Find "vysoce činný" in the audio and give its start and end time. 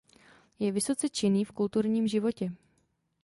0.71-1.45